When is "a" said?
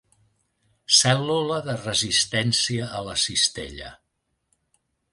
3.01-3.05